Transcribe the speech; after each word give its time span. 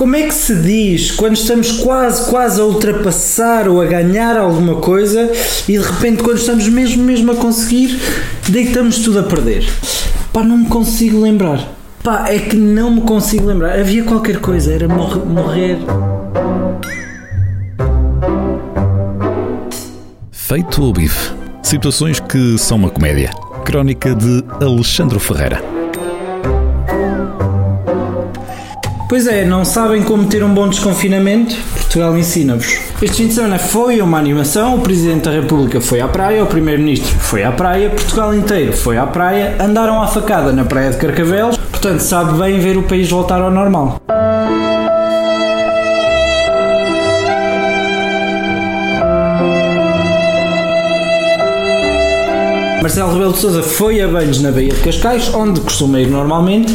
Como 0.00 0.16
é 0.16 0.22
que 0.22 0.32
se 0.32 0.54
diz 0.54 1.10
quando 1.10 1.34
estamos 1.34 1.72
quase, 1.72 2.30
quase 2.30 2.58
a 2.58 2.64
ultrapassar 2.64 3.68
ou 3.68 3.82
a 3.82 3.84
ganhar 3.84 4.34
alguma 4.34 4.76
coisa 4.76 5.30
e 5.68 5.72
de 5.72 5.84
repente, 5.84 6.22
quando 6.22 6.38
estamos 6.38 6.66
mesmo, 6.70 7.04
mesmo 7.04 7.32
a 7.32 7.36
conseguir, 7.36 8.00
deitamos 8.48 9.00
tudo 9.00 9.18
a 9.18 9.22
perder? 9.24 9.68
Pá, 10.32 10.42
não 10.42 10.56
me 10.56 10.68
consigo 10.68 11.20
lembrar. 11.20 11.70
Pá, 12.02 12.30
é 12.30 12.38
que 12.38 12.56
não 12.56 12.92
me 12.92 13.02
consigo 13.02 13.44
lembrar. 13.44 13.78
Havia 13.78 14.02
qualquer 14.02 14.40
coisa, 14.40 14.72
era 14.72 14.88
morrer. 14.88 15.26
morrer. 15.26 15.78
Feito 20.32 20.82
o 20.82 20.94
bife. 20.94 21.34
Situações 21.62 22.20
que 22.20 22.56
são 22.56 22.78
uma 22.78 22.88
comédia. 22.88 23.32
Crónica 23.66 24.14
de 24.14 24.42
Alexandre 24.64 25.18
Ferreira. 25.18 25.79
Pois 29.10 29.26
é, 29.26 29.44
não 29.44 29.64
sabem 29.64 30.04
como 30.04 30.26
ter 30.26 30.44
um 30.44 30.54
bom 30.54 30.68
desconfinamento? 30.68 31.56
Portugal 31.74 32.16
ensina-vos. 32.16 32.78
Este 33.02 33.16
fim 33.16 33.26
de 33.26 33.34
semana 33.34 33.58
foi 33.58 34.00
uma 34.00 34.16
animação, 34.16 34.76
o 34.76 34.80
Presidente 34.82 35.24
da 35.24 35.32
República 35.32 35.80
foi 35.80 36.00
à 36.00 36.06
praia, 36.06 36.44
o 36.44 36.46
Primeiro-Ministro 36.46 37.18
foi 37.18 37.42
à 37.42 37.50
praia, 37.50 37.90
Portugal 37.90 38.32
inteiro 38.32 38.72
foi 38.72 38.98
à 38.98 39.08
praia, 39.08 39.56
andaram 39.58 40.00
à 40.00 40.06
facada 40.06 40.52
na 40.52 40.64
praia 40.64 40.90
de 40.90 40.96
Carcavelos, 40.96 41.56
portanto 41.56 41.98
sabe 41.98 42.38
bem 42.38 42.60
ver 42.60 42.76
o 42.76 42.84
país 42.84 43.10
voltar 43.10 43.42
ao 43.42 43.50
normal. 43.50 44.00
Marcelo 52.80 53.12
Rebelo 53.12 53.32
de 53.32 53.38
Sousa 53.38 53.62
foi 53.64 54.00
a 54.00 54.06
banhos 54.06 54.40
na 54.40 54.52
Baía 54.52 54.72
de 54.72 54.80
Cascais, 54.80 55.34
onde 55.34 55.60
costuma 55.60 55.98
ir 55.98 56.08
normalmente, 56.08 56.72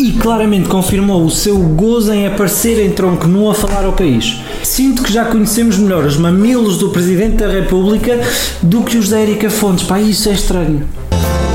e 0.00 0.12
claramente 0.12 0.66
confirmou 0.66 1.22
o 1.22 1.30
seu 1.30 1.58
gozo 1.58 2.10
em 2.10 2.26
aparecer 2.26 2.82
em 2.82 2.90
tronco 2.90 3.28
nu 3.28 3.50
a 3.50 3.54
falar 3.54 3.84
ao 3.84 3.92
país. 3.92 4.40
Sinto 4.62 5.02
que 5.02 5.12
já 5.12 5.26
conhecemos 5.26 5.76
melhor 5.76 6.06
os 6.06 6.16
mamilos 6.16 6.78
do 6.78 6.88
Presidente 6.88 7.36
da 7.36 7.48
República 7.48 8.18
do 8.62 8.82
que 8.82 8.96
os 8.96 9.10
da 9.10 9.20
Erika 9.20 9.50
Fontes. 9.50 9.84
Pá, 9.84 10.00
isso 10.00 10.30
é 10.30 10.32
estranho. 10.32 10.88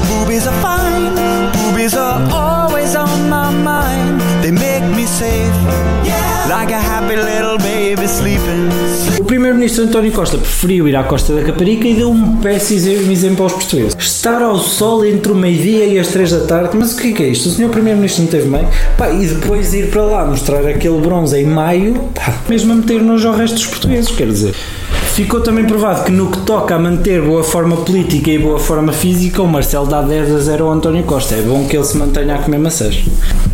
Boobies 0.08 0.46
are 0.46 0.56
fine, 0.58 1.10
boobies 1.58 1.96
are 1.96 2.22
always 2.32 2.96
on 2.96 3.08
my 3.28 3.52
mind. 3.52 4.22
They 4.44 4.52
make 4.52 4.86
me 4.96 5.08
safe, 5.08 6.05
like 6.50 6.72
a 6.72 6.80
happy 6.80 7.16
little 7.16 7.58
baby 7.58 8.08
sleeping. 8.08 8.70
O 9.20 9.24
primeiro-ministro 9.24 9.86
António 9.86 10.12
Costa 10.12 10.38
preferiu 10.38 10.88
ir 10.88 10.96
à 10.96 11.04
Costa 11.04 11.34
da 11.34 11.44
Caparica 11.44 11.88
e 11.88 11.96
deu 11.96 12.12
um 12.12 12.38
péssimo 12.38 13.12
exemplo 13.12 13.44
aos 13.44 13.54
portugueses. 13.54 13.96
Estar 13.98 14.42
ao 14.42 14.58
sol 14.58 15.04
entre 15.06 15.32
o 15.32 15.36
meio-dia 15.36 15.86
e 15.86 15.98
as 15.98 16.10
três 16.10 16.32
da 16.32 16.42
tarde, 16.42 16.78
mas 16.78 16.94
o 16.94 16.98
que 16.98 17.24
é, 17.24 17.26
é 17.26 17.30
isto? 17.30 17.50
O 17.50 17.52
senhor 17.52 17.70
primeiro-ministro 17.72 18.24
não 18.24 18.30
teve 18.30 18.50
bem? 18.50 18.68
Pá, 18.98 19.10
e 19.10 19.26
depois 19.26 19.74
ir 19.74 19.90
para 19.90 20.04
lá 20.04 20.26
mostrar 20.26 20.68
aquele 20.68 21.00
bronze 21.00 21.36
em 21.38 21.46
maio, 21.46 21.96
pá, 22.14 22.34
mesmo 22.48 22.74
a 22.74 22.76
meter 22.76 23.02
nos 23.02 23.26
ao 23.26 23.34
resto 23.34 23.56
dos 23.56 23.66
portugueses, 23.66 24.12
quer 24.12 24.28
dizer. 24.28 24.56
Ficou 25.16 25.40
também 25.40 25.64
provado 25.64 26.04
que 26.04 26.12
no 26.12 26.30
que 26.30 26.40
toca 26.40 26.76
a 26.76 26.78
manter 26.78 27.22
boa 27.22 27.42
forma 27.42 27.78
política 27.78 28.30
e 28.30 28.38
boa 28.38 28.60
forma 28.60 28.92
física, 28.92 29.42
o 29.42 29.48
Marcelo 29.48 29.88
dá 29.88 30.02
10 30.02 30.30
a 30.30 30.40
0 30.40 30.66
ao 30.66 30.74
António 30.74 31.06
Costa. 31.06 31.36
É 31.36 31.42
bom 31.42 31.66
que 31.66 31.78
ele 31.78 31.86
se 31.86 31.96
mantenha 31.96 32.36
a 32.36 32.40
comer 32.40 32.58
maçãs. 32.58 33.02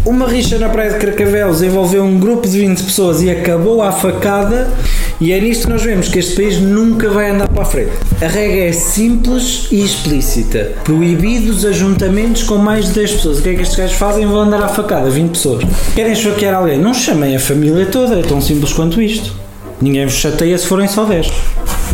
Uma 0.03 0.27
rixa 0.27 0.57
na 0.57 0.69
praia 0.69 0.93
de 0.93 0.97
Carcavelos 0.97 1.61
envolveu 1.61 2.03
um 2.03 2.17
grupo 2.17 2.47
de 2.47 2.57
20 2.61 2.81
pessoas 2.81 3.21
e 3.21 3.29
acabou 3.29 3.83
à 3.83 3.91
facada. 3.91 4.71
E 5.19 5.31
é 5.31 5.39
nisto 5.39 5.67
que 5.67 5.69
nós 5.69 5.83
vemos 5.83 6.07
que 6.07 6.17
este 6.17 6.35
país 6.35 6.59
nunca 6.59 7.11
vai 7.11 7.29
andar 7.29 7.47
para 7.47 7.61
a 7.61 7.65
frente. 7.65 7.91
A 8.19 8.27
regra 8.27 8.61
é 8.61 8.71
simples 8.71 9.67
e 9.71 9.85
explícita. 9.85 10.71
Proibidos 10.83 11.63
ajuntamentos 11.63 12.41
com 12.41 12.57
mais 12.57 12.87
de 12.87 12.93
10 12.93 13.11
pessoas. 13.11 13.37
O 13.37 13.43
que 13.43 13.49
é 13.49 13.53
que 13.53 13.61
estes 13.61 13.77
gajos 13.77 13.97
fazem? 13.97 14.25
Vão 14.25 14.39
andar 14.39 14.63
à 14.63 14.67
facada, 14.67 15.11
20 15.11 15.29
pessoas. 15.29 15.63
Querem 15.93 16.13
esfaquear 16.13 16.55
alguém? 16.55 16.79
Não 16.79 16.95
chamem 16.95 17.35
a 17.35 17.39
família 17.39 17.85
toda, 17.85 18.17
é 18.17 18.23
tão 18.23 18.41
simples 18.41 18.73
quanto 18.73 18.99
isto. 18.99 19.50
Ninguém 19.81 20.05
vos 20.05 20.13
chateia 20.13 20.57
se 20.57 20.67
forem 20.67 20.87
só 20.87 21.05
10. 21.05 21.31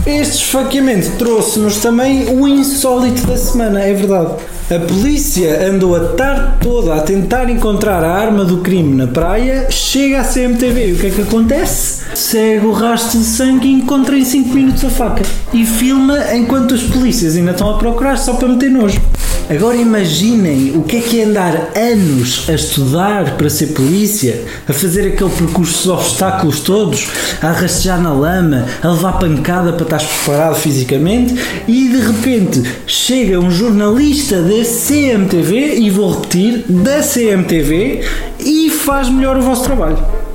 Este 0.05 0.35
esfaqueamento 0.35 1.11
trouxe-nos 1.17 1.77
também 1.77 2.25
o 2.29 2.47
insólito 2.47 3.25
da 3.25 3.37
semana, 3.37 3.81
é 3.81 3.93
verdade. 3.93 4.35
A 4.69 4.79
polícia 4.79 5.65
andou 5.69 5.95
a 5.95 6.09
tarde 6.09 6.57
toda 6.61 6.95
a 6.95 7.01
tentar 7.01 7.49
encontrar 7.49 8.03
a 8.03 8.11
arma 8.11 8.43
do 8.43 8.57
crime 8.57 8.95
na 8.95 9.07
praia, 9.07 9.71
chega 9.71 10.19
à 10.19 10.23
CMTV 10.23 10.89
e 10.89 10.93
o 10.93 10.97
que 10.97 11.07
é 11.07 11.09
que 11.11 11.21
acontece? 11.21 12.03
Segue 12.17 12.65
o 12.65 12.71
rastro 12.71 13.19
de 13.19 13.25
sangue 13.25 13.67
e 13.67 13.73
encontra 13.73 14.17
em 14.17 14.25
5 14.25 14.49
minutos 14.49 14.83
a 14.83 14.89
faca. 14.89 15.21
E 15.53 15.63
filma 15.63 16.33
enquanto 16.33 16.71
os 16.71 16.81
polícias 16.81 17.35
ainda 17.35 17.51
estão 17.51 17.69
a 17.69 17.77
procurar 17.77 18.17
só 18.17 18.33
para 18.33 18.47
meter 18.47 18.71
nojo. 18.71 18.99
Agora 19.47 19.77
imaginem 19.77 20.73
o 20.75 20.81
que 20.81 20.97
é 20.97 20.99
que 20.99 21.21
é 21.21 21.25
andar 21.25 21.69
anos 21.75 22.49
a 22.49 22.53
estudar 22.53 23.37
para 23.37 23.51
ser 23.51 23.67
polícia, 23.67 24.43
a 24.67 24.73
fazer 24.73 25.07
aquele 25.07 25.29
percurso 25.29 25.83
de 25.83 25.89
obstáculos 25.91 26.59
todos, 26.61 27.07
a 27.39 27.51
rastejar 27.51 28.01
na 28.01 28.11
lama, 28.11 28.65
a 28.81 28.87
levar 28.87 29.19
pancada 29.19 29.73
para 29.73 29.83
estar 29.83 29.99
preparado 29.99 30.55
fisicamente 30.55 31.35
e 31.67 31.87
de 31.87 31.99
repente 31.99 32.63
chega 32.87 33.39
um 33.39 33.51
jornalista 33.51 34.41
da 34.41 34.63
CMTV, 34.65 35.75
e 35.75 35.89
vou 35.91 36.13
repetir, 36.13 36.65
da 36.67 37.03
CMTV, 37.03 38.01
e 38.39 38.71
faz 38.71 39.07
melhor 39.07 39.37
o 39.37 39.41
vosso 39.43 39.63
trabalho. 39.63 40.26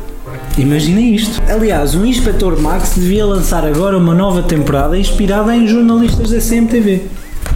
Imaginem 0.59 1.15
isto. 1.15 1.43
Aliás, 1.49 1.95
o 1.95 2.05
Inspector 2.05 2.61
Max 2.61 2.93
devia 2.95 3.25
lançar 3.25 3.65
agora 3.65 3.97
uma 3.97 4.15
nova 4.15 4.43
temporada 4.43 4.99
inspirada 4.99 5.55
em 5.57 5.67
jornalistas 5.67 6.31
da 6.31 6.39
CMTV. 6.39 7.03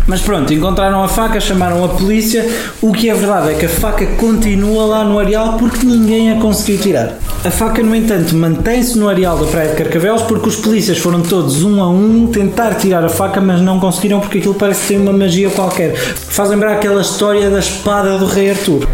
Mas 0.06 0.20
pronto, 0.20 0.54
encontraram 0.54 1.02
a 1.02 1.08
faca, 1.08 1.40
chamaram 1.40 1.84
a 1.84 1.88
polícia. 1.88 2.48
O 2.80 2.92
que 2.92 3.10
é 3.10 3.14
verdade 3.14 3.50
é 3.50 3.54
que 3.54 3.66
a 3.66 3.68
faca 3.68 4.06
continua 4.18 4.86
lá 4.86 5.04
no 5.04 5.18
areal 5.18 5.54
porque 5.58 5.84
ninguém 5.84 6.30
a 6.30 6.36
conseguiu 6.36 6.78
tirar. 6.78 7.18
A 7.44 7.50
faca, 7.50 7.82
no 7.82 7.94
entanto, 7.94 8.34
mantém-se 8.34 8.96
no 8.96 9.08
areal 9.08 9.36
da 9.36 9.46
Praia 9.46 9.70
de 9.70 9.76
Carcavelos 9.76 10.22
porque 10.22 10.48
os 10.48 10.56
polícias 10.56 10.98
foram 10.98 11.22
todos 11.22 11.64
um 11.64 11.82
a 11.82 11.88
um 11.90 12.28
tentar 12.28 12.74
tirar 12.74 13.04
a 13.04 13.08
faca, 13.08 13.40
mas 13.40 13.60
não 13.60 13.80
conseguiram 13.80 14.20
porque 14.20 14.38
aquilo 14.38 14.54
parece 14.54 14.94
ter 14.94 15.00
uma 15.00 15.12
magia 15.12 15.50
qualquer. 15.50 15.96
Faz 15.96 16.50
lembrar 16.50 16.72
aquela 16.74 17.00
história 17.00 17.50
da 17.50 17.58
espada 17.58 18.16
do 18.16 18.26
Rei 18.26 18.50
Artur. 18.50 18.86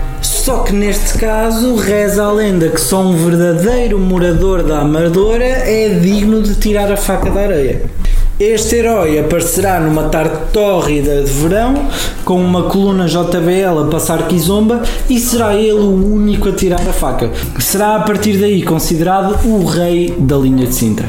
Só 0.43 0.59
que 0.65 0.73
neste 0.73 1.19
caso 1.19 1.77
reza 1.77 2.25
a 2.25 2.33
lenda 2.33 2.69
que 2.69 2.81
só 2.81 3.01
um 3.01 3.15
verdadeiro 3.15 3.97
morador 3.97 4.65
da 4.65 4.81
Amadora 4.81 5.45
é 5.45 5.89
digno 6.01 6.43
de 6.43 6.57
tirar 6.57 6.91
a 6.91 6.97
faca 6.97 7.31
da 7.31 7.43
areia. 7.43 7.83
Este 8.41 8.75
herói 8.75 9.21
aparecerá 9.21 9.79
numa 9.79 10.09
tarde 10.09 10.37
tórrida 10.53 11.23
de 11.23 11.31
verão, 11.31 11.87
com 12.25 12.45
uma 12.45 12.65
coluna 12.65 13.07
JBL 13.07 13.85
a 13.85 13.89
passar 13.89 14.27
quizomba, 14.27 14.83
e 15.09 15.21
será 15.21 15.55
ele 15.55 15.75
o 15.75 16.13
único 16.13 16.49
a 16.49 16.53
tirar 16.53 16.81
a 16.81 16.93
faca. 16.93 17.31
Será 17.61 17.95
a 17.95 18.01
partir 18.01 18.37
daí 18.39 18.65
considerado 18.65 19.39
o 19.47 19.65
rei 19.65 20.13
da 20.19 20.37
linha 20.37 20.67
de 20.67 20.75
Sintra. 20.75 21.09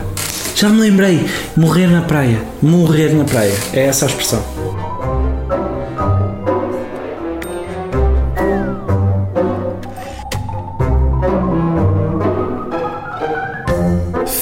Já 0.56 0.70
me 0.70 0.80
lembrei, 0.80 1.26
morrer 1.58 1.88
na 1.88 2.04
praia. 2.04 2.40
Morrer 2.62 3.16
na 3.16 3.24
praia. 3.24 3.56
É 3.74 3.88
essa 3.88 4.06
a 4.06 4.10
expressão. 4.10 4.93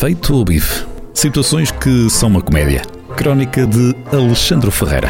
Feito 0.01 0.33
o 0.33 0.43
bife. 0.43 0.83
Situações 1.13 1.69
que 1.69 2.09
são 2.09 2.29
uma 2.29 2.41
comédia. 2.41 2.81
Crónica 3.15 3.67
de 3.67 3.95
Alexandre 4.11 4.71
Ferreira. 4.71 5.09